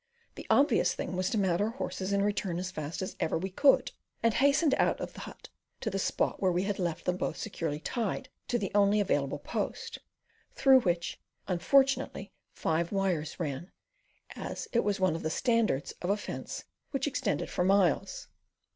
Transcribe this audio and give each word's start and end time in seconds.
The 0.33 0.47
obvious 0.49 0.95
thing 0.95 1.15
was 1.15 1.29
to 1.29 1.37
mount 1.37 1.61
our 1.61 1.69
horses 1.69 2.11
and 2.11 2.25
return 2.25 2.57
as 2.57 2.71
fast 2.71 3.03
as 3.03 3.15
ever 3.19 3.37
we 3.37 3.51
could, 3.51 3.91
and 4.23 4.33
we 4.33 4.37
hastened 4.39 4.73
out 4.79 4.99
of 4.99 5.13
the 5.13 5.19
hut 5.29 5.49
to 5.81 5.91
the 5.91 5.99
spot 5.99 6.41
where 6.41 6.51
we 6.51 6.63
had 6.63 6.79
left 6.79 7.05
them 7.05 7.17
both 7.17 7.37
securely 7.37 7.79
tied 7.79 8.27
to 8.47 8.57
the 8.57 8.71
only 8.73 8.99
available 8.99 9.37
post, 9.37 9.99
through 10.55 10.79
which 10.79 11.19
unfortunately 11.47 12.31
five 12.51 12.91
wires 12.91 13.39
ran, 13.39 13.71
as 14.35 14.67
it 14.73 14.83
was 14.83 14.99
one 14.99 15.15
of 15.15 15.21
the 15.21 15.29
"standards" 15.29 15.91
of 16.01 16.09
a 16.09 16.17
fence 16.17 16.63
which 16.89 17.05
extended 17.05 17.51
for 17.51 17.63
miles. 17.63 18.27